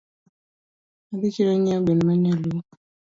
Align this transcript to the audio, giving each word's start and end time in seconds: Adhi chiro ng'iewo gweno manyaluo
Adhi 1.11 1.27
chiro 1.35 1.51
ng'iewo 1.59 1.81
gweno 1.85 2.03
manyaluo 2.07 2.59